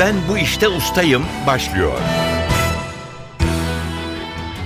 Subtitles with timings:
[0.00, 1.98] Ben bu işte ustayım başlıyor.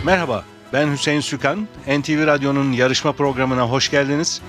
[0.05, 1.69] Merhaba, ben Hüseyin Sükan.
[1.87, 4.43] NTV Radyo'nun yarışma programına hoş geldiniz.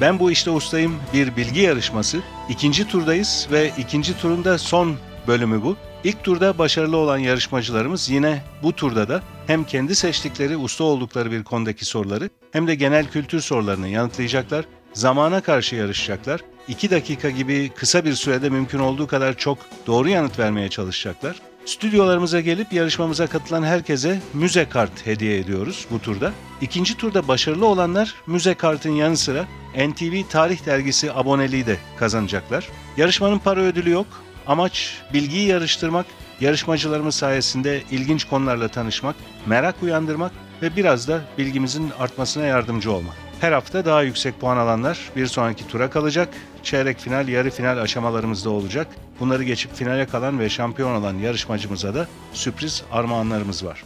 [0.00, 2.18] Ben bu işte ustayım bir bilgi yarışması.
[2.48, 5.76] İkinci turdayız ve ikinci turun da son bölümü bu.
[6.04, 11.44] İlk turda başarılı olan yarışmacılarımız yine bu turda da hem kendi seçtikleri usta oldukları bir
[11.44, 14.64] konudaki soruları hem de genel kültür sorularını yanıtlayacaklar.
[14.92, 16.40] Zamana karşı yarışacaklar.
[16.70, 21.36] 2 dakika gibi kısa bir sürede mümkün olduğu kadar çok doğru yanıt vermeye çalışacaklar.
[21.64, 26.32] Stüdyolarımıza gelip yarışmamıza katılan herkese müze kart hediye ediyoruz bu turda.
[26.60, 29.46] İkinci turda başarılı olanlar müze kartın yanı sıra
[29.88, 32.68] NTV Tarih Dergisi aboneliği de kazanacaklar.
[32.96, 34.06] Yarışmanın para ödülü yok.
[34.46, 36.06] Amaç bilgiyi yarıştırmak,
[36.40, 39.16] yarışmacılarımız sayesinde ilginç konularla tanışmak,
[39.46, 43.29] merak uyandırmak ve biraz da bilgimizin artmasına yardımcı olmak.
[43.40, 46.28] Her hafta daha yüksek puan alanlar bir sonraki tura kalacak.
[46.62, 48.86] Çeyrek final, yarı final aşamalarımızda olacak.
[49.20, 53.84] Bunları geçip finale kalan ve şampiyon olan yarışmacımıza da sürpriz armağanlarımız var.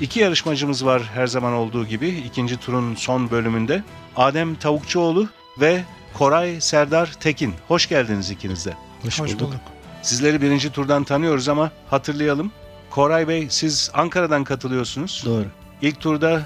[0.00, 3.82] İki yarışmacımız var her zaman olduğu gibi ikinci turun son bölümünde.
[4.16, 5.28] Adem Tavukçuoğlu
[5.60, 7.54] ve Koray Serdar Tekin.
[7.68, 8.74] Hoş geldiniz ikiniz de.
[9.02, 9.54] Hoş, bulduk.
[10.02, 12.52] Sizleri birinci turdan tanıyoruz ama hatırlayalım.
[12.90, 15.22] Koray Bey siz Ankara'dan katılıyorsunuz.
[15.26, 15.46] Doğru.
[15.82, 16.42] İlk turda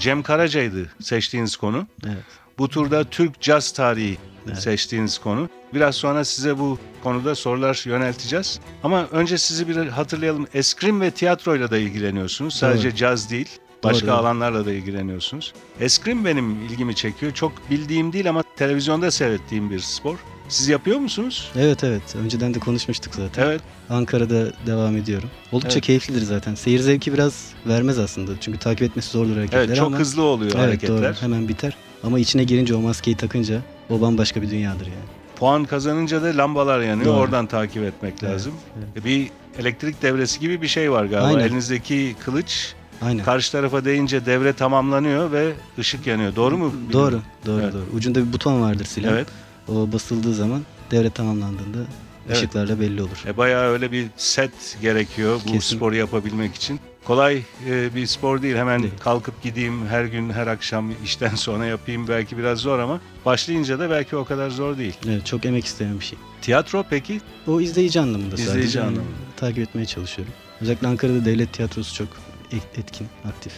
[0.00, 1.86] Cem Karaca'ydı seçtiğiniz konu.
[2.06, 2.16] Evet.
[2.58, 4.58] Bu turda Türk caz tarihi Evet.
[4.58, 5.48] seçtiğiniz konu.
[5.74, 8.60] Biraz sonra size bu konuda sorular yönelteceğiz.
[8.82, 10.46] Ama önce sizi bir hatırlayalım.
[10.54, 12.54] Eskrim ve tiyatroyla da ilgileniyorsunuz.
[12.54, 12.96] Sadece Doğru.
[12.96, 13.48] caz değil.
[13.84, 14.14] Başka Doğru.
[14.16, 15.54] alanlarla da ilgileniyorsunuz.
[15.80, 17.32] Eskrim benim ilgimi çekiyor.
[17.32, 20.16] Çok bildiğim değil ama televizyonda seyrettiğim bir spor.
[20.48, 21.50] Siz yapıyor musunuz?
[21.56, 22.02] Evet evet.
[22.24, 23.42] Önceden de konuşmuştuk zaten.
[23.46, 23.60] Evet.
[23.90, 25.30] Ankara'da devam ediyorum.
[25.52, 25.84] Oldukça Evet.
[25.86, 26.54] keyiflidir zaten.
[26.54, 28.32] Seyir zevki biraz vermez aslında.
[28.40, 29.98] Çünkü takip etmesi zordur hareketler Evet çok ama...
[29.98, 31.02] hızlı oluyor Evet hareketler.
[31.02, 31.14] doğru.
[31.20, 31.76] Hemen biter.
[32.04, 34.96] Ama içine girince o maskeyi takınca o bambaşka bir dünyadır yani.
[35.36, 37.06] Puan kazanınca da lambalar yanıyor.
[37.06, 37.16] Doğru.
[37.20, 38.52] Oradan takip etmek Evet, lazım.
[38.94, 39.04] evet.
[39.04, 41.26] Bir elektrik devresi gibi bir şey var galiba.
[41.26, 41.40] Aynen.
[41.40, 43.24] Elinizdeki kılıç Aynen.
[43.24, 46.36] karşı tarafa değince devre tamamlanıyor ve ışık yanıyor.
[46.36, 46.72] Doğru mu?
[46.92, 47.20] Doğru.
[47.46, 47.74] Doğru Evet.
[47.74, 47.82] doğru.
[47.96, 49.12] Ucunda bir buton vardır silah.
[49.12, 49.26] Evet.
[49.68, 51.78] O basıldığı zaman devre tamamlandığında
[52.26, 52.36] Evet.
[52.36, 53.24] ışıklarla belli olur.
[53.26, 55.76] E, bayağı öyle bir set gerekiyor bu Kesin.
[55.76, 56.80] sporu yapabilmek için.
[57.04, 58.56] Kolay e, bir spor değil.
[58.56, 58.94] Hemen Değil.
[59.00, 63.90] kalkıp gideyim her gün her akşam işten sonra yapayım belki biraz zor ama başlayınca da
[63.90, 64.94] belki o kadar zor değil.
[65.08, 66.18] Evet çok emek isteyen bir şey.
[66.42, 67.20] Tiyatro peki?
[67.46, 68.78] O izleyici anlamında İzleyici sadece.
[68.78, 69.16] Yani anlamında.
[69.36, 70.34] Takip etmeye çalışıyorum.
[70.60, 72.08] Özellikle Ankara'da devlet tiyatrosu çok
[72.52, 73.52] et- etkin, aktif.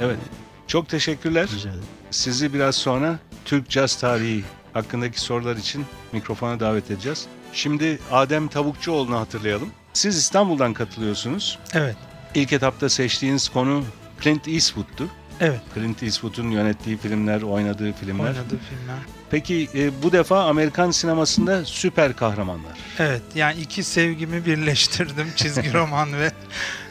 [0.00, 0.18] Evet.
[0.66, 1.48] Çok teşekkürler.
[1.56, 1.84] Rica ederim.
[2.10, 4.44] Sizi biraz sonra Türk caz tarihi
[4.76, 7.26] hakkındaki sorular için mikrofona davet edeceğiz.
[7.52, 9.70] Şimdi Adem Tavukçuoğlu'nu hatırlayalım.
[9.92, 11.58] Siz İstanbul'dan katılıyorsunuz.
[11.74, 11.96] Evet,
[12.34, 13.84] İlk etapta seçtiğiniz konu
[14.20, 15.08] Clint Eastwood'tu.
[15.40, 15.60] evet.
[15.74, 18.24] Clint Eastwood'un yönettiği filmler, oynadığı filmler.
[18.24, 18.96] Oynadığı filmler.
[19.30, 22.78] Peki e, bu defa Amerikan sinemasında süper kahramanlar.
[22.98, 25.32] Evet, yani iki sevgimi birleştirdim.
[25.36, 26.32] Çizgi roman ve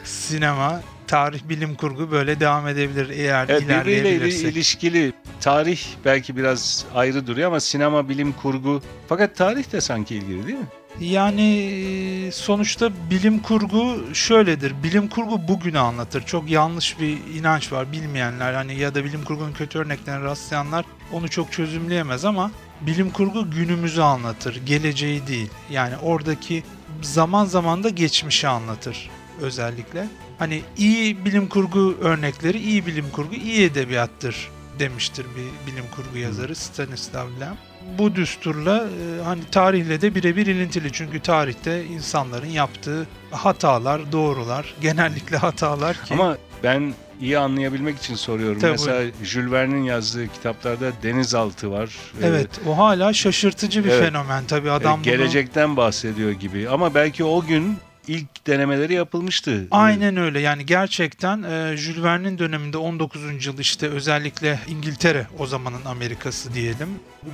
[0.04, 0.80] sinema.
[1.06, 4.52] Tarih, bilim kurgu böyle devam edebilir eğer Evet birbiriyle ili- ilerleyebilirsek.
[4.52, 5.12] ilişkili.
[5.40, 8.82] Tarih belki biraz ayrı duruyor ama sinema, bilim kurgu.
[9.08, 10.66] Fakat tarih de sanki ilgili değil mi?
[11.00, 11.42] Yani
[12.26, 14.72] e, sonuçta bilim kurgu şöyledir.
[14.82, 16.22] Bilim kurgu bugünü anlatır.
[16.26, 17.92] Çok yanlış bir inanç var.
[17.92, 22.50] Bilmeyenler hani ya da bilim kurgunun kötü örneklerine rastlayanlar onu çok çözümleyemez ama
[22.80, 24.60] bilim kurgu günümüzü anlatır.
[24.66, 25.50] Geleceği değil.
[25.70, 26.62] Yani oradaki
[27.02, 30.08] zaman zaman da geçmişi anlatır özellikle.
[30.38, 34.48] Hani iyi bilim kurgu örnekleri iyi bilim kurgu iyi edebiyattır
[34.78, 37.56] demiştir bir bilim kurgu yazarı Stanislav Lem.
[37.98, 45.36] Bu düsturla e, hani tarihle de birebir ilintili çünkü tarihte insanların yaptığı hatalar, doğrular, genellikle
[45.36, 48.60] hatalar ki Ama ben iyi anlayabilmek için soruyorum.
[48.60, 51.90] Tabii, Mesela Jules Verne'in yazdığı kitaplarda denizaltı var.
[52.22, 54.04] Ee, evet o hala şaşırtıcı bir Evet.
[54.04, 56.68] fenomen tabii e, adam bunu gelecekten bahsediyor gibi.
[56.68, 57.76] Ama belki o gün
[58.08, 59.66] ilk denemeleri yapılmıştı.
[59.70, 63.46] Aynen öyle yani gerçekten e, Jules Verne'in döneminde 19.
[63.46, 66.88] yıl işte özellikle İngiltere o zamanın Amerikası diyelim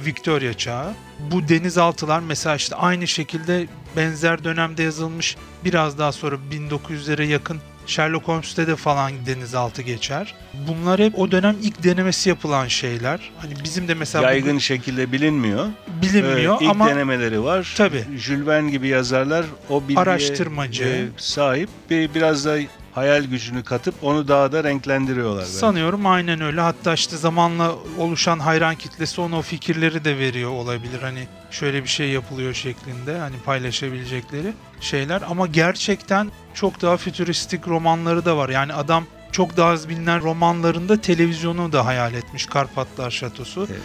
[0.05, 0.93] Victoria çağı.
[1.31, 3.67] Bu denizaltılar mesela işte aynı şekilde
[3.97, 10.35] benzer dönemde yazılmış biraz daha sonra 1900'lere yakın Sherlock Holmes'te de falan denizaltı geçer.
[10.69, 13.31] Bunlar hep o dönem ilk denemesi yapılan şeyler.
[13.39, 15.69] Hani bizim de mesela Yaygın bugün şekilde bilinmiyor.
[16.03, 17.75] bilinmiyor Ee, ilk ama denemeleri var.
[17.77, 18.05] Tabii.
[18.19, 20.85] Jules Verne gibi yazarlar o bilgiye Araştırmacı.
[20.85, 22.59] e, sahip ve biraz da
[22.95, 25.43] hayal gücünü katıp onu daha da renklendiriyorlar.
[25.43, 25.53] bence.
[25.53, 26.61] Sanıyorum aynen öyle.
[26.61, 31.03] Hatta işte zamanla oluşan hayran kitlesi ona o fikirleri de veriyor olabilir.
[31.03, 35.23] Hani şöyle bir şey yapılıyor şeklinde hani paylaşabilecekleri şeyler.
[35.31, 38.49] Ama gerçekten çok daha fütüristik romanları da var.
[38.49, 42.47] Yani adam çok daha az bilinen romanlarında televizyonu da hayal etmiş.
[42.47, 43.81] Karpatlar Şatosu Evet.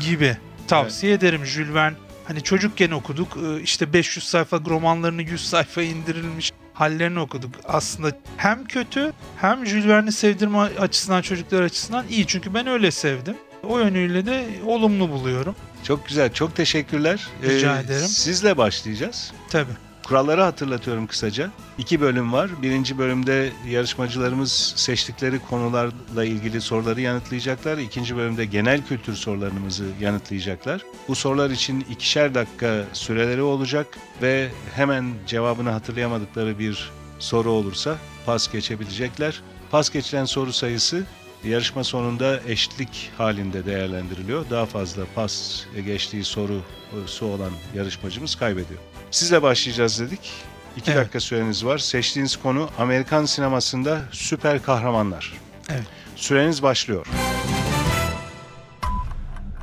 [0.00, 0.36] gibi.
[0.68, 1.96] Tavsiye ederim Jules Verne.
[2.24, 7.50] Hani çocukken okuduk e, işte 500 sayfa romanlarını 100 sayfa indirilmiş hallerini okuduk.
[7.68, 12.26] Aslında hem kötü hem Jules Verne'i sevdirme açısından çocuklar açısından iyi.
[12.26, 13.36] Çünkü ben öyle sevdim.
[13.62, 15.54] O yönüyle de olumlu buluyorum.
[15.84, 17.26] Çok güzel, çok teşekkürler.
[17.42, 18.06] Rica Ee, ederim.
[18.06, 19.32] Sizle başlayacağız.
[19.50, 19.89] Tabii.
[20.10, 21.50] Kuralları hatırlatıyorum kısaca.
[21.78, 22.50] İki bölüm var.
[22.62, 27.78] Birinci bölümde yarışmacılarımız seçtikleri konularla ilgili soruları yanıtlayacaklar.
[27.78, 30.82] İkinci bölümde genel kültür sorularımızı yanıtlayacaklar.
[31.08, 33.86] Bu sorular için ikişer dakika süreleri olacak
[34.22, 37.96] ve hemen cevabını hatırlayamadıkları bir soru olursa
[38.26, 39.42] pas geçebilecekler.
[39.70, 41.06] Pas geçilen soru sayısı
[41.44, 44.50] yarışma sonunda eşitlik halinde değerlendiriliyor.
[44.50, 48.80] Daha fazla pas geçtiği sorusu olan yarışmacımız kaybediyor.
[49.10, 50.32] Sizle başlayacağız dedik.
[50.76, 51.00] İki Evet.
[51.00, 51.78] dakika süreniz var.
[51.78, 55.32] Seçtiğiniz konu Amerikan sinemasında süper kahramanlar.
[55.68, 55.84] Evet.
[56.16, 57.06] Süreniz başlıyor.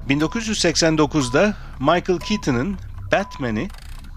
[0.10, 2.78] 1989'da Michael Keaton'ın
[3.12, 3.68] Batman'i,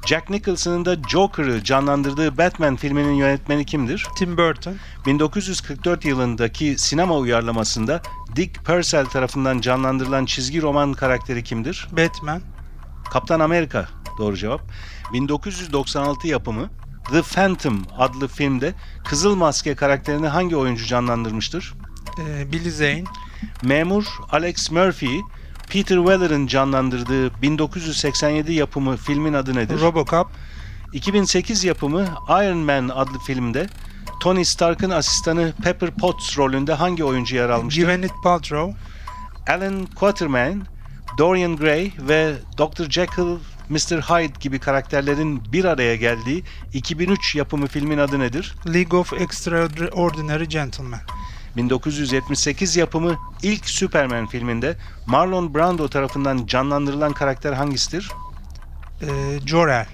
[0.06, 4.06] Jack Nicholson'ın da Joker'ı canlandırdığı Batman filminin yönetmeni kimdir?
[4.18, 8.02] Tim Burton, 1944 yılındaki sinema uyarlamasında
[8.36, 11.88] Dick Purcell tarafından canlandırılan çizgi roman karakteri kimdir?
[11.92, 12.40] Batman,
[13.10, 14.60] Kaptan Amerika doğru cevap.
[15.12, 16.70] 1996 yapımı
[17.10, 18.74] The Phantom adlı filmde
[19.04, 21.74] Kızıl Maske karakterini hangi oyuncu canlandırmıştır?
[22.28, 23.04] e, Billy Zane,
[23.62, 25.22] Memur Alex Murphy'yi
[25.68, 29.80] Peter Weller'ın canlandırdığı 1987 yapımı filmin adı nedir?
[29.80, 30.26] Robocop,
[30.92, 33.66] 2008 yapımı Iron Man adlı filmde
[34.20, 37.82] Tony Stark'ın asistanı Pepper Potts rolünde hangi oyuncu yer almıştır?
[37.82, 38.76] Gwyneth Paltrow,
[39.48, 40.64] Alan Quatermain,
[41.20, 42.90] Dorian Gray ve Dr.
[42.90, 43.38] Jekyll,
[43.68, 44.00] Mr.
[44.00, 48.54] Hyde gibi karakterlerin bir araya geldiği 2003 yapımı filmin adı nedir?
[48.74, 51.00] League of Extraordinary Gentlemen,
[51.56, 54.76] 1978 yapımı ilk Superman filminde
[55.06, 58.10] Marlon Brando tarafından canlandırılan karakter hangisidir?
[59.02, 59.06] e,
[59.46, 59.86] Jor-El,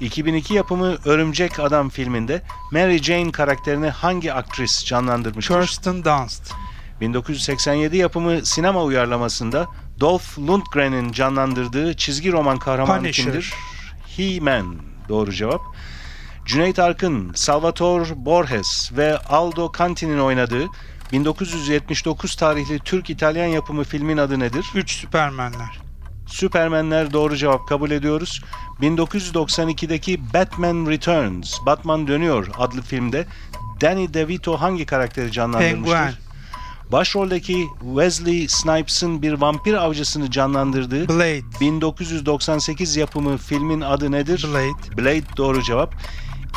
[0.00, 2.42] 2002 yapımı Örümcek Adam filminde
[2.72, 5.60] Mary Jane karakterini hangi aktris canlandırmıştır?
[5.60, 6.52] Kirsten Dunst,
[7.00, 9.66] 1987 yapımı sinema uyarlamasında
[10.00, 13.24] Dolph Lundgren'in canlandırdığı çizgi roman kahramanı Punisher.
[13.24, 13.54] kimdir?
[14.16, 14.76] He-Man.
[15.08, 15.60] Doğru cevap.
[16.46, 20.66] Cüneyt Arkın, Salvatore Borges ve Aldo Conti'nin oynadığı
[21.12, 24.66] 1979 tarihli Türk-İtalyan yapımı filmin adı nedir?
[24.74, 25.80] 3 Süpermenler,
[26.26, 28.42] Süpermenler doğru cevap kabul ediyoruz.
[28.80, 33.26] 1992'deki Batman Returns, Batman Dönüyor adlı filmde
[33.80, 35.96] Danny DeVito hangi karakteri canlandırmıştır?
[35.96, 36.29] Penguin,
[36.92, 44.46] Başroldeki Wesley Snipes'ın bir vampir avcısını canlandırdığı Blade, 1998 yapımı filmin adı nedir?
[44.52, 45.94] Blade, Blade doğru cevap.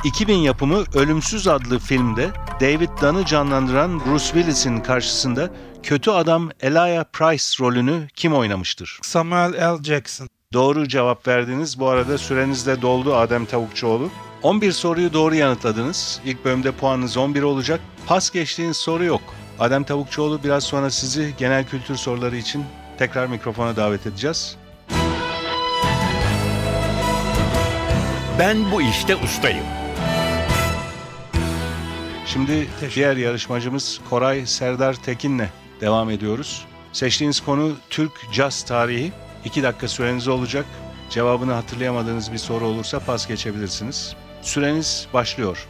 [0.03, 2.29] 2000 yapımı Ölümsüz adlı filmde
[2.61, 5.49] David Dunn'ı canlandıran Bruce Willis'in karşısında
[5.83, 8.99] kötü adam Elijah Price rolünü kim oynamıştır?
[9.01, 9.83] Samuel L.
[9.83, 11.79] Jackson, Doğru cevap verdiniz.
[11.79, 14.09] Bu arada süreniz de doldu Adem Tavukçuoğlu.
[14.43, 16.21] 11 soruyu doğru yanıtladınız.
[16.25, 17.79] İlk bölümde puanınız 11 olacak.
[18.05, 19.21] Pas geçtiğiniz soru yok.
[19.59, 22.65] Adem Tavukçuoğlu biraz sonra sizi genel kültür soruları için
[22.97, 24.55] tekrar mikrofona davet edeceğiz.
[28.39, 29.65] Ben bu işte ustayım.
[32.25, 35.47] Şimdi diğer yarışmacımız Koray Serdar Tekin'le
[35.81, 36.65] devam ediyoruz.
[36.93, 39.11] Seçtiğiniz konu Türk caz tarihi.
[39.45, 40.65] 2 dakika süreniz olacak.
[41.09, 44.15] Cevabını hatırlayamadığınız bir soru olursa pas geçebilirsiniz.
[44.41, 45.67] Süreniz başlıyor.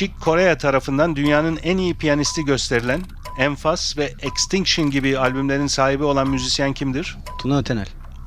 [0.00, 3.02] Chick Corea tarafından dünyanın en iyi piyanisti gösterilen
[3.38, 7.18] Enfas ve Extinction gibi albümlerin sahibi olan müzisyen kimdir?
[7.42, 7.86] Tuna Ötenel.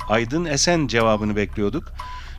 [0.10, 1.84] Aydın Esen cevabını bekliyorduk.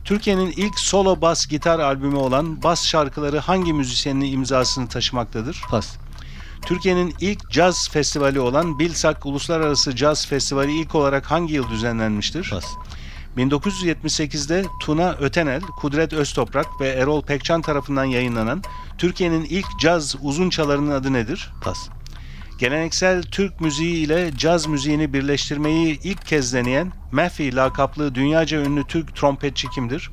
[0.03, 5.61] Türkiye'nin ilk solo bas gitar albümü olan Bas şarkıları hangi müzisyenin imzasını taşımaktadır?
[5.69, 5.97] Pas.
[6.65, 12.49] Türkiye'nin ilk caz festivali olan Bilsak Uluslararası Caz Festivali ilk olarak hangi yıl düzenlenmiştir?
[12.49, 12.65] Pas.
[13.37, 18.63] 1978'de Tuna Ötenel, Kudret Öztoprak ve Erol Pekcan tarafından yayınlanan
[18.97, 21.51] Türkiye'nin ilk caz uzun çalarının adı nedir?
[21.63, 21.89] Pas.
[22.59, 29.15] Geleneksel Türk müziği ile caz müziğini birleştirmeyi ilk kez deneyen Maffey lakaplı dünyaca ünlü Türk
[29.15, 30.11] trompetçi kimdir?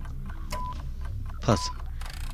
[1.47, 1.61] Pas.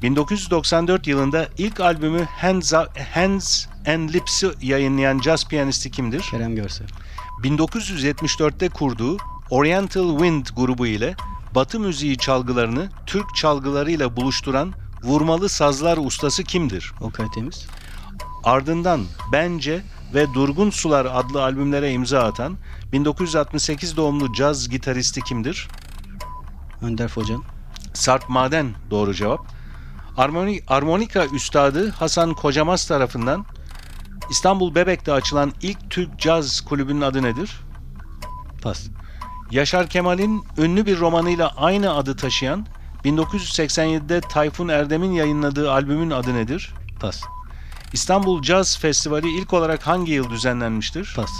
[0.02, 2.72] 1994 yılında ilk albümü Hands,
[3.14, 6.20] Hands and Lips'i yayınlayan caz piyanisti kimdir?
[6.20, 6.86] Kerem Görsel.
[7.42, 9.18] 1974'te kurduğu
[9.50, 11.14] Oriental Wind grubu ile
[11.54, 16.92] Batı müziği çalgılarını Türk çalgılarıyla buluşturan vurmalı sazlar ustası kimdir?
[17.00, 17.66] Okay Temiz.
[18.44, 19.82] Ardından Bence
[20.14, 22.56] ve Durgun Sular adlı albümlere imza atan
[22.92, 25.68] 1968 doğumlu caz gitaristi kimdir?
[26.82, 27.42] Önder Focan.
[27.94, 29.40] Sarp Maden doğru cevap.
[30.16, 33.46] Armoni, armonika üstadı Hasan Kocamaz tarafından
[34.30, 37.60] İstanbul Bebek'te açılan ilk Türk caz kulübünün adı nedir?
[38.62, 38.88] Pas.
[39.50, 42.66] Yaşar Kemal'in ünlü bir romanıyla aynı adı taşıyan
[43.04, 46.74] 1987'de Tayfun Erdem'in yayınladığı albümün adı nedir?
[47.00, 47.22] Pas.
[47.92, 51.12] İstanbul Caz Festivali ilk olarak hangi yıl düzenlenmiştir?
[51.16, 51.30] Pas.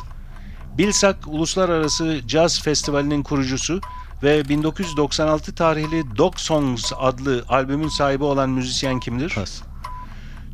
[0.79, 3.81] Bilsak Uluslararası Caz Festivali'nin kurucusu
[4.23, 9.35] ve 1996 tarihli Dog Songs adlı albümün sahibi olan müzisyen kimdir?
[9.35, 9.63] Pas.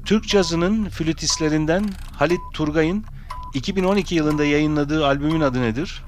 [0.04, 3.04] Türk cazının flütistlerinden Halit Turgay'ın
[3.54, 6.02] 2012 yılında yayınladığı albümün adı nedir?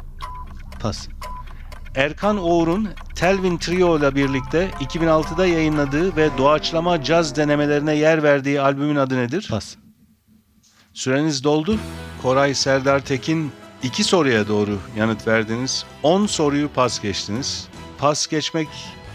[0.81, 1.09] Pas.
[1.97, 8.97] Erkan Oğur'un Telvin Trio ile birlikte 2006'da yayınladığı ve doğaçlama caz denemelerine yer verdiği albümün
[8.97, 9.47] adı nedir?
[9.51, 9.77] Pas.
[10.95, 11.79] Süreniz doldu.
[12.23, 15.85] Koray Serdar Tekin iki soruya doğru yanıt verdiniz.
[16.03, 17.69] 10 soruyu pas geçtiniz.
[17.99, 18.69] Pas geçmek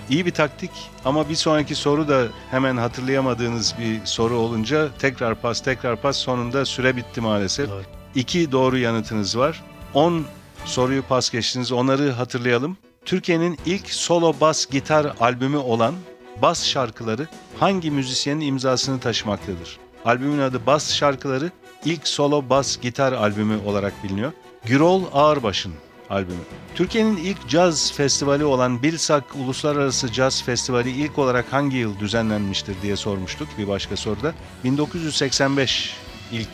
[0.09, 0.71] iyi bir taktik
[1.05, 6.65] ama bir sonraki soru da hemen hatırlayamadığınız bir soru olunca tekrar pas tekrar pas sonunda
[6.65, 7.69] süre bitti maalesef.
[7.69, 7.83] Doğru.
[8.15, 9.63] İki doğru yanıtınız var.
[9.93, 10.25] 10
[10.65, 11.72] soruyu pas geçtiniz.
[11.72, 12.77] Onları hatırlayalım.
[13.06, 15.96] Türkiye'nin ilk solo bas gitar albümü olan
[16.41, 17.27] Bas şarkıları
[17.60, 19.80] hangi müzisyenin imzasını taşımaktadır?
[20.06, 21.51] Albümün adı Bas şarkıları
[21.86, 24.32] ilk solo bas gitar albümü olarak biliniyor.
[24.65, 25.74] Gürol Ağırbaş'ın
[26.10, 26.39] albümü.
[26.75, 32.96] Türkiye'nin ilk caz festivali olan Bilsak Uluslararası Caz Festivali ilk olarak hangi yıl düzenlenmiştir diye
[32.96, 34.34] sormuştuk bir başka soruda.
[34.63, 35.96] 1985
[36.32, 36.50] ilk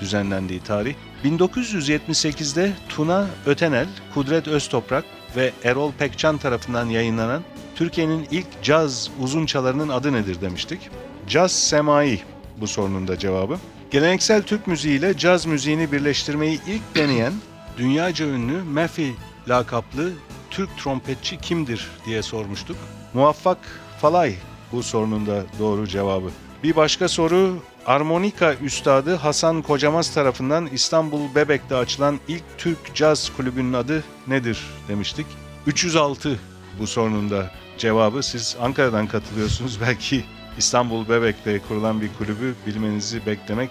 [0.00, 0.94] düzenlendiği tarih.
[1.24, 5.04] 1978'de Tuna Ötenel, Kudret Öztoprak
[5.36, 7.42] ve Erol Pekcan tarafından yayınlanan
[7.74, 10.90] Türkiye'nin ilk caz uzunçalarının adı nedir demiştik.
[11.28, 12.20] Caz Semai
[12.60, 13.58] bu sorunun da cevabı.
[13.90, 17.32] Geleneksel Türk müziğiyle caz müziğini birleştirmeyi ilk deneyen
[17.78, 19.14] dünyaca ünlü Mefi
[19.48, 20.12] lakaplı
[20.50, 22.76] Türk trompetçi kimdir diye sormuştuk.
[23.14, 23.58] Muvaffak
[24.00, 24.34] Falay
[24.72, 26.30] bu sorunun da doğru cevabı.
[26.62, 27.58] Bir başka soru
[27.88, 35.26] Armonika Üstadı Hasan Kocamaz tarafından İstanbul Bebek'te açılan ilk Türk Caz Kulübü'nün adı nedir demiştik.
[35.66, 36.38] 306
[36.80, 38.22] bu sorunun da cevabı.
[38.22, 39.80] Siz Ankara'dan katılıyorsunuz.
[39.86, 40.24] Belki
[40.58, 43.70] İstanbul Bebek'te kurulan bir kulübü bilmenizi beklemek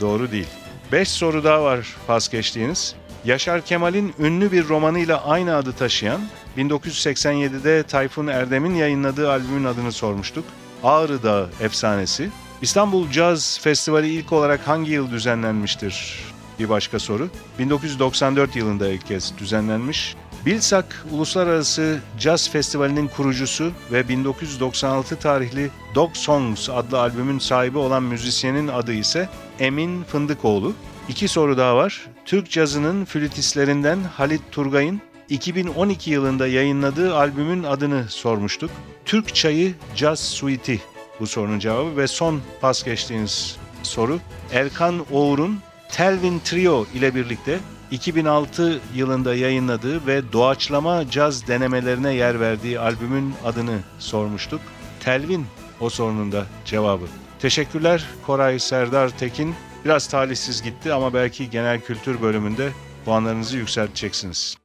[0.00, 0.48] doğru değil.
[0.92, 2.94] 5 soru daha var pas geçtiğiniz.
[3.24, 6.20] Yaşar Kemal'in ünlü bir romanıyla aynı adı taşıyan
[6.56, 10.44] 1987'de Tayfun Erdem'in yayınladığı albümün adını sormuştuk.
[10.82, 12.30] Ağrı Dağı Efsanesi.
[12.62, 16.24] İstanbul Caz Festivali ilk olarak hangi yıl düzenlenmiştir?
[16.58, 17.28] Bir başka soru.
[17.58, 20.16] 1994 yılında ilk kez düzenlenmiş.
[20.46, 28.68] Bilsak Uluslararası Caz Festivali'nin kurucusu ve 1996 tarihli Dog Songs adlı albümün sahibi olan müzisyenin
[28.68, 30.72] adı ise Emin Fındıkoğlu.
[31.08, 32.06] İki soru daha var.
[32.24, 38.70] Türk cazının flütistlerinden Halit Turgay'ın 2012 yılında yayınladığı albümün adını sormuştuk.
[39.04, 40.80] Türk Çayı Jazz Suite'i
[41.20, 44.20] bu sorunun cevabı ve son pas geçtiğiniz soru
[44.52, 45.60] Erkan Oğur'un
[45.90, 47.58] Telvin Trio ile birlikte
[47.90, 54.60] 2006 yılında yayınladığı ve doğaçlama caz denemelerine yer verdiği albümün adını sormuştuk.
[55.00, 55.46] Telvin
[55.80, 57.04] o sorunun da cevabı.
[57.38, 59.54] Teşekkürler Koray Serdar Tekin.
[59.84, 62.68] Biraz talihsiz gitti ama belki genel kültür bölümünde
[63.04, 64.56] puanlarınızı yükselteceksiniz.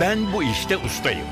[0.00, 1.26] Ben bu işte ustayım.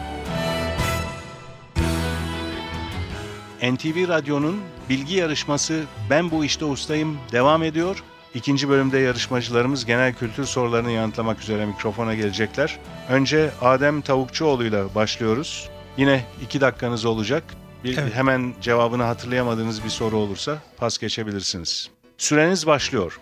[3.63, 8.03] NTV Radyo'nun bilgi yarışması Ben Bu İşte Ustayım devam ediyor.
[8.35, 12.79] İkinci bölümde yarışmacılarımız genel kültür sorularını yanıtlamak üzere mikrofona gelecekler.
[13.09, 15.69] Önce Adem Tavukçuoğlu ile başlıyoruz.
[15.97, 17.45] Yine iki dakikanız olacak.
[17.85, 18.15] Bir, Evet.
[18.15, 21.91] Hemen cevabını hatırlayamadığınız bir soru olursa pas geçebilirsiniz.
[22.19, 23.21] Süreniz başlıyor.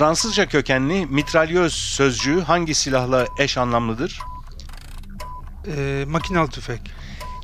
[0.00, 4.20] Fransızca kökenli mitralyöz sözcüğü hangi silahla eş anlamlıdır?
[5.66, 6.80] Ee, makinalı tüfek.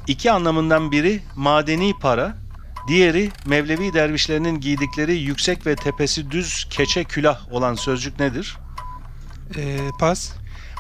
[0.07, 2.37] İki anlamından biri madeni para,
[2.89, 8.57] diğeri Mevlevi dervişlerinin giydikleri yüksek ve tepesi düz keçe külah olan sözcük nedir?
[9.57, 10.33] Ee, pas.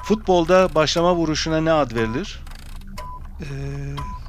[0.04, 2.40] Futbolda başlama vuruşuna ne ad verilir?
[3.40, 3.46] Ee,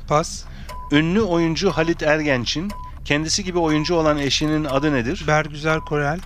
[0.07, 0.43] pas.
[0.91, 2.71] Ünlü oyuncu Halit Ergenç'in
[3.05, 5.23] kendisi gibi oyuncu olan eşinin adı nedir?
[5.27, 6.19] Bergüzar Korel.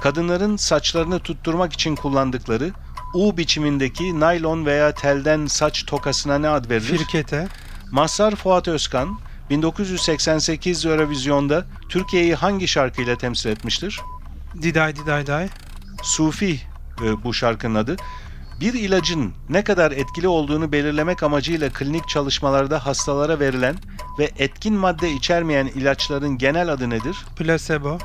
[0.00, 2.72] Kadınların saçlarını tutturmak için kullandıkları
[3.14, 6.98] U biçimindeki naylon veya telden saç tokasına ne ad verilir?
[6.98, 7.48] Firkete.
[7.90, 9.18] Mazhar Fuat Özkan
[9.50, 14.00] 1988 Eurovizyon'da Türkiye'yi hangi şarkıyla temsil etmiştir?
[14.62, 15.48] Diday Diday Day.
[16.02, 16.60] Sufi
[17.04, 17.96] e, bu şarkının adı.
[18.60, 23.76] Bir ilacın ne kadar etkili olduğunu belirlemek amacıyla klinik çalışmalarda hastalara verilen
[24.18, 27.16] ve etkin madde içermeyen ilaçların genel adı nedir?
[27.36, 27.98] Placebo.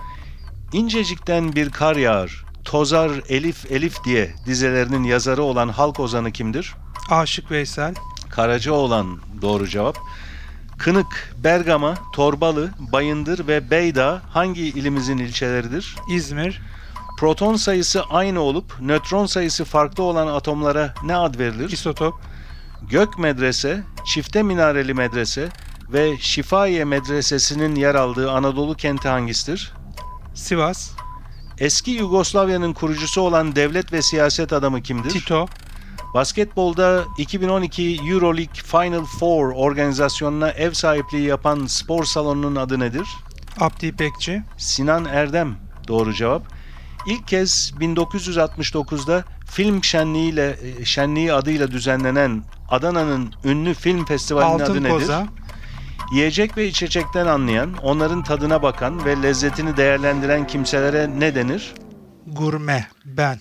[0.73, 6.75] İncecikten bir kar yağar, tozar Elif Elif diye dizelerinin yazarı olan halk ozanı kimdir?
[7.09, 7.95] Aşık Veysel.
[8.29, 9.97] Karacaoğlan doğru cevap.
[10.77, 15.95] Kınık, Bergama, Torbalı, Bayındır ve Beydağ hangi ilimizin ilçeleridir?
[16.11, 16.61] İzmir,
[17.19, 21.69] Proton sayısı aynı olup nötron sayısı farklı olan atomlara ne ad verilir?
[21.69, 22.13] isotop,
[22.89, 25.49] Gök Medrese, Çifte Minareli Medrese
[25.93, 29.73] ve Şifahiye Medresesi'nin yer aldığı Anadolu kenti hangisidir?
[30.39, 30.91] Sivas,
[31.58, 35.10] Eski Yugoslavya'nın kurucusu olan devlet ve siyaset adamı kimdir?
[35.10, 35.48] Tito,
[36.13, 43.08] Basketbolda 2012 EuroLeague Final Four organizasyonuna ev sahipliği yapan spor salonunun adı nedir?
[43.60, 45.55] Abdi İpekçi, Sinan Erdem
[45.88, 46.43] doğru cevap.
[47.08, 54.84] İlk kez 1969'da film şenliğiyle e, şenliği adıyla düzenlenen Adana'nın ünlü film festivalinin adı Altın
[54.84, 54.89] nedir?
[54.89, 55.27] Koza,
[56.12, 61.74] Yiyecek ve içecekten anlayan, onların tadına bakan ve lezzetini değerlendiren kimselere ne denir?
[62.27, 63.39] Gurme, ben.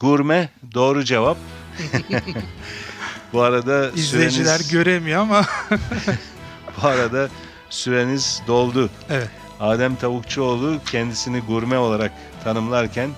[0.00, 1.36] Gurme doğru cevap.
[3.32, 5.46] Bu arada İzleyiciler süreniz, göremiyor ama
[6.82, 7.28] bu arada
[7.70, 8.90] süreniz doldu.
[9.10, 9.28] evet,
[9.60, 12.12] Adem Tavukçuoğlu kendisini gurme olarak
[12.44, 13.10] tanımlarken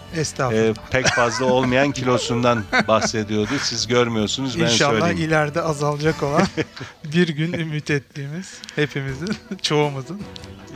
[0.52, 3.50] e, pek fazla olmayan kilosundan bahsediyordu.
[3.62, 5.28] Siz görmüyorsunuz ben İnşallah söyleyeyim.
[5.28, 6.42] ileride azalacak olan
[7.04, 9.28] bir gün ümit ettiğimiz hepimizin,
[9.62, 10.22] çoğumuzun.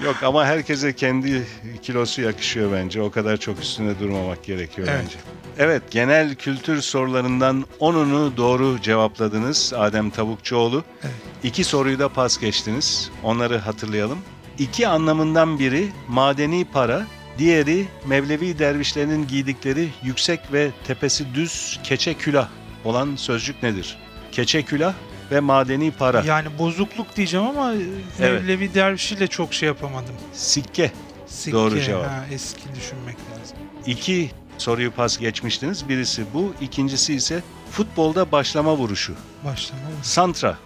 [0.05, 1.47] Yok ama herkese kendi
[1.83, 3.03] kilosu yakışıyor bence.
[3.03, 5.01] O kadar çok üstüne durmamak gerekiyor Evet.
[5.05, 5.17] bence.
[5.59, 10.85] Evet, genel kültür sorularından 10'unu doğru cevapladınız Adem Tavukçuoğlu.
[11.03, 11.15] Evet.
[11.45, 13.11] İki soruyu da pas geçtiniz.
[13.23, 14.19] Onları hatırlayalım.
[14.61, 17.07] İki anlamından biri madeni para,
[17.39, 22.49] diğeri Mevlevi dervişlerin giydikleri yüksek ve tepesi düz keçe külah
[22.85, 23.99] olan sözcük nedir?
[24.33, 24.95] Keçe külah
[25.31, 26.23] ve madeni para.
[26.25, 28.43] Yani bozukluk diyeceğim ama Evet.
[28.43, 30.15] Mevlevi Dervişi'yle çok şey yapamadım.
[30.33, 30.93] Sikke.
[31.27, 32.07] Sikke, Doğru cevap.
[32.07, 33.57] Ha, eski düşünmek lazım.
[33.87, 35.89] İki soruyu pas geçmiştiniz.
[35.89, 39.15] Birisi bu, ikincisi ise futbolda başlama vuruşu.
[39.45, 39.83] Başlama.
[39.83, 39.89] mı?
[40.03, 40.57] Santra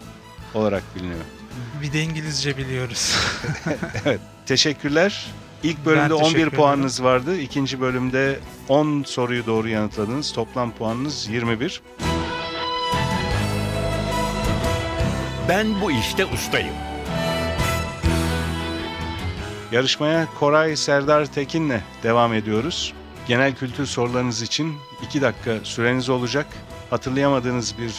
[0.54, 1.24] olarak biliniyor.
[1.82, 3.16] Bir de İngilizce biliyoruz.
[4.46, 5.26] Teşekkürler.
[5.62, 6.50] İlk bölümde teşekkür 11 ederim.
[6.50, 7.38] puanınız vardı.
[7.38, 8.38] İkinci bölümde
[8.68, 10.32] 10 soruyu doğru yanıtladınız.
[10.32, 11.82] Toplam puanınız 21.
[15.48, 16.74] Ben bu işte ustayım.
[19.72, 22.92] Yarışmaya Koray Serdar Tekin'le devam ediyoruz.
[23.28, 24.74] Genel kültür sorularınız için
[25.08, 26.46] 2 dakika süreniz olacak.
[26.90, 27.90] Hatırlayamadığınız bir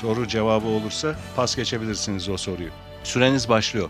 [0.00, 2.70] soru cevabı olursa pas geçebilirsiniz o soruyu.
[3.04, 3.88] Süreniz başlıyor.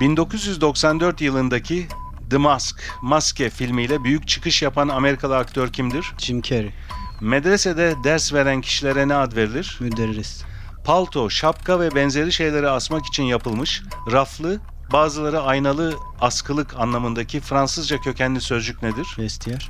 [0.00, 1.88] 1994 yılındaki
[2.30, 6.12] The Mask, Maske filmiyle büyük çıkış yapan Amerikalı aktör kimdir?
[6.18, 6.72] Jim Carrey,
[7.20, 9.76] Medresede ders veren kişilere ne ad verilir?
[9.80, 10.44] müderris,
[10.84, 14.60] palto, şapka ve benzeri şeyleri asmak için yapılmış raflı,
[14.92, 19.06] bazıları aynalı askılık anlamındaki Fransızca kökenli sözcük nedir?
[19.18, 19.68] vestiyer,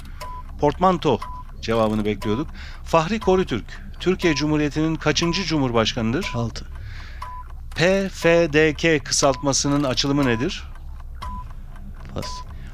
[0.61, 1.20] Portmanto
[1.61, 2.48] cevabını bekliyorduk.
[2.85, 6.33] Fahri Korutürk, Türkiye Cumhuriyeti'nin kaçıncı cumhurbaşkanıdır?
[6.35, 6.65] 6,
[7.71, 10.65] PFDK kısaltmasının açılımı nedir?
[12.15, 12.27] pas,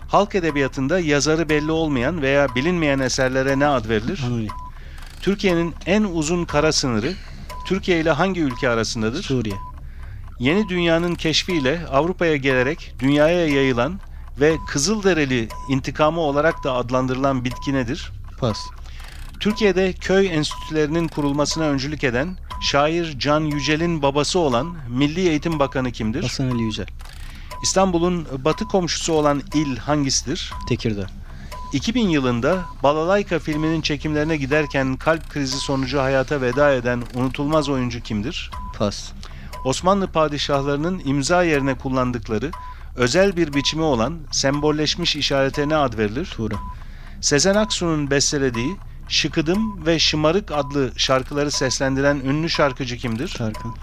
[0.09, 4.23] Halk edebiyatında yazarı belli olmayan veya bilinmeyen eserlere ne ad verilir?
[4.27, 4.49] anonim,
[5.23, 7.13] Türkiye'nin en uzun kara sınırı
[7.67, 9.23] Türkiye ile hangi ülke arasındadır?
[9.23, 9.57] Suriye,
[10.39, 14.01] Yeni dünyanın keşfiyle Avrupa'ya gelerek dünyaya yayılan
[14.41, 18.13] ve Kızılderili intikamı olarak da adlandırılan bitki nedir?
[18.41, 18.59] pas,
[19.41, 26.23] Türkiye'de köy enstitülerinin kurulmasına öncülük eden şair Can Yücel'in babası olan Milli Eğitim Bakanı kimdir?
[26.23, 26.87] Hasan Ali Yücel,
[27.63, 30.53] İstanbul'un batı komşusu olan il hangisidir?
[30.69, 31.07] Tekirdağ,
[31.73, 38.51] 2000 yılında Balalayka filminin çekimlerine giderken kalp krizi sonucu hayata veda eden unutulmaz oyuncu kimdir?
[38.79, 39.13] pas,
[39.65, 42.51] Osmanlı padişahlarının imza yerine kullandıkları
[42.97, 46.29] özel bir biçimi olan sembolleşmiş işarete ne ad verilir?
[46.37, 46.55] Tuğra,
[47.21, 48.77] Sezen Aksu'nun bestelediği
[49.09, 53.29] Şıkıdım ve Şımarık adlı şarkıları seslendiren ünlü şarkıcı kimdir?
[53.29, 53.75] Tarkan,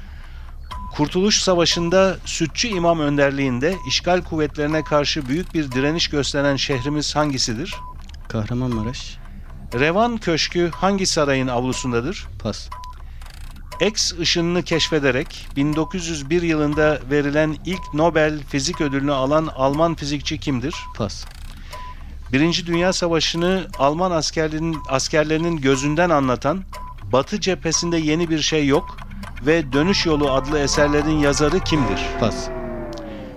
[0.95, 7.75] Kurtuluş Savaşı'nda Sütçü İmam önderliğinde işgal kuvvetlerine karşı büyük bir direniş gösteren şehrimiz hangisidir?
[8.29, 9.17] Kahramanmaraş,
[9.73, 12.27] Revan Köşkü hangi sarayın avlusundadır?
[12.39, 12.69] pas,
[13.81, 20.75] X ışınını keşfederek 1901 yılında verilen ilk Nobel Fizik Ödülünü alan Alman fizikçi kimdir?
[20.97, 21.25] pas,
[22.33, 26.63] Birinci Dünya Savaşı'nı Alman askerlerinin, askerlerinin gözünden anlatan
[27.11, 28.97] Batı cephesinde yeni bir şey yok
[29.45, 31.99] ve Dönüş Yolu adlı eserlerin yazarı kimdir?
[32.19, 32.49] pas,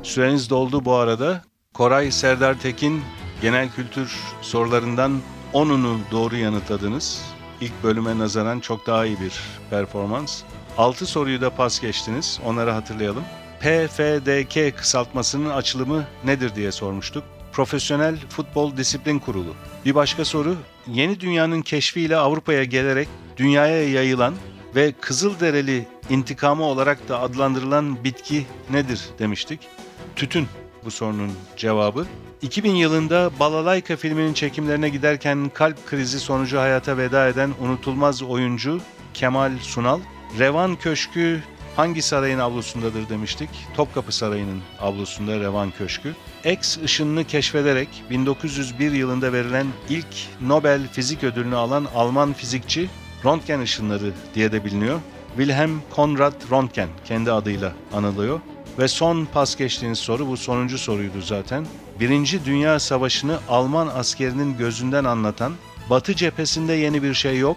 [0.03, 1.45] Süreniz doldu bu arada.
[1.75, 3.03] Koray Serdar Tekin
[3.43, 5.21] genel kültür sorularından
[5.55, 7.23] 10'unu doğru yanıtladınız.
[7.61, 10.43] İlk bölüme nazaran çok daha iyi bir performans.
[10.79, 12.41] 6 soruyu da pas geçtiniz.
[12.45, 13.25] Onları hatırlayalım.
[13.61, 17.36] PFDK kısaltmasının açılımı nedir diye sormuştuk.
[17.57, 19.55] Profesyonel Futbol Disiplin Kurulu.
[19.85, 20.57] Bir başka soru,
[20.93, 24.35] yeni dünyanın keşfiyle Avrupa'ya gelerek dünyaya yayılan
[24.75, 29.61] ve Kızılderili intikamı olarak da adlandırılan bitki nedir demiştik.
[30.17, 30.47] Tütün
[30.85, 32.07] bu sorunun cevabı.
[32.43, 38.81] 2000 yılında Balalayka filminin çekimlerine giderken kalp krizi sonucu hayata veda eden unutulmaz oyuncu
[39.15, 40.01] Kemal Sunal,
[40.39, 41.43] Revan Köşkü
[41.77, 43.51] hangi sarayın avlusundadır demiştik.
[43.77, 46.15] Topkapı Sarayı'nın avlusunda Revan Köşkü.
[46.45, 50.07] X ışınını keşfederek 1901 yılında verilen ilk
[50.41, 52.89] Nobel Fizik Ödülünü alan Alman fizikçi
[53.25, 55.01] Röntgen ışınları diye de biliniyor.
[55.37, 58.41] Wilhelm Konrad Röntgen kendi adıyla anılıyor.
[58.79, 61.67] Ve son pas geçtiğiniz soru bu sonuncu soruydu zaten.
[62.01, 65.53] Birinci Dünya Savaşı'nı Alman askerinin gözünden anlatan
[65.91, 67.57] Batı cephesinde yeni bir şey yok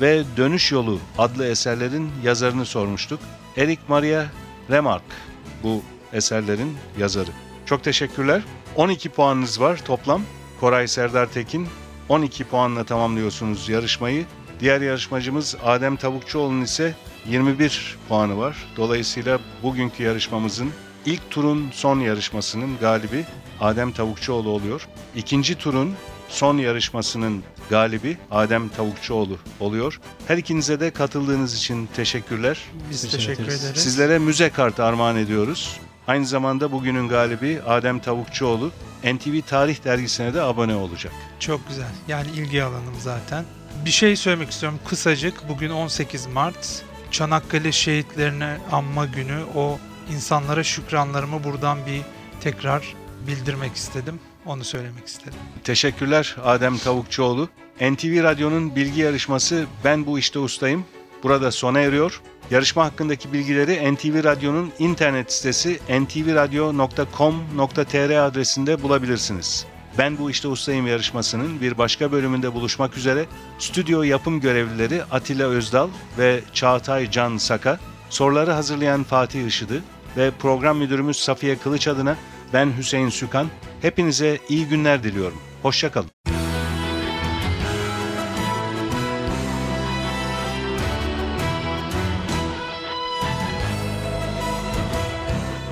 [0.00, 3.20] ve Dönüş Yolu adlı eserlerin yazarını sormuştuk.
[3.56, 4.24] Eric Maria
[4.70, 5.16] Remarque
[5.62, 5.82] bu
[6.12, 7.30] eserlerin yazarı.
[7.66, 8.42] Çok teşekkürler.
[8.76, 10.22] 12 puanınız var toplam.
[10.60, 11.68] Koray Serdar Tekin
[12.08, 14.26] 12 puanla tamamlıyorsunuz yarışmayı.
[14.60, 16.94] Diğer yarışmacımız Adem Tavukçuoğlu'nun ise
[17.26, 18.56] 21 puanı var.
[18.76, 20.70] Dolayısıyla bugünkü yarışmamızın
[21.06, 23.24] ilk turun son yarışmasının galibi
[23.60, 24.88] Adem Tavukçuoğlu oluyor.
[25.16, 25.94] İkinci turun
[26.28, 30.00] son yarışmasının galibi Adem Tavukçuoğlu oluyor.
[30.28, 32.58] Her ikinize de katıldığınız için teşekkürler.
[32.90, 33.64] Biz Teşekkür ederiz.
[33.64, 33.82] ederiz.
[33.82, 35.80] Sizlere müze kartı armağan ediyoruz.
[36.06, 38.70] Aynı zamanda bugünün galibi Adem Tavukçuoğlu
[39.04, 41.12] NTV Tarih Dergisi'ne de abone olacak.
[41.40, 41.88] Çok güzel.
[42.08, 43.44] Yani ilgi alanım zaten.
[43.84, 45.48] Bir şey söylemek istiyorum kısacık.
[45.48, 46.82] Bugün 18 Mart.
[47.10, 49.38] Çanakkale şehitlerine anma günü.
[49.56, 49.78] O
[50.14, 52.02] insanlara şükranlarımı buradan bir
[52.40, 52.94] tekrar
[53.26, 54.20] bildirmek istedim.
[54.48, 55.38] Onu söylemek istedim.
[55.64, 57.48] Teşekkürler Adem Tavukçuoğlu.
[57.80, 60.84] NTV Radyo'nun bilgi yarışması Ben Bu İşte Ustayım
[61.22, 62.22] burada sona eriyor.
[62.50, 69.66] Yarışma hakkındaki bilgileri NTV Radyo'nun internet sitesi ntvradio.com.tr adresinde bulabilirsiniz.
[69.98, 73.26] Ben Bu İşte Ustayım yarışmasının bir başka bölümünde buluşmak üzere
[73.58, 77.78] stüdyo yapım görevlileri Atilla Özdal ve Çağatay Can Saka,
[78.10, 79.82] soruları hazırlayan Fatih Işıdı
[80.16, 82.16] ve program müdürümüz Safiye Kılıç adına
[82.52, 83.48] ben Hüseyin Sükan.
[83.82, 85.38] Hepinize iyi günler diliyorum.
[85.62, 86.10] Hoşçakalın.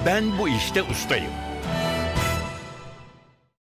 [0.06, 1.45] Ben bu işte ustayım.